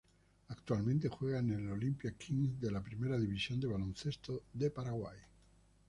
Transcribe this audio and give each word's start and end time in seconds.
Actualmente 0.47 1.09
juega 1.09 1.37
en 1.37 1.69
Olimpia 1.71 2.11
Kings 2.17 2.59
de 2.59 2.71
la 2.71 2.81
Primera 2.81 3.19
División 3.19 3.59
de 3.59 3.67
Baloncesto 3.67 4.41
de 4.51 4.71
Paraguay. 4.71 5.15